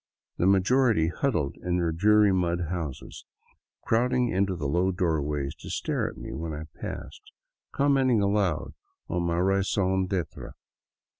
[0.37, 3.23] The majority huddled in their dreary mud houses,
[3.83, 7.21] crowding into the low doorways to stare after me when I passed,
[7.71, 8.73] com menting aloud
[9.09, 10.53] on my raison d'etre.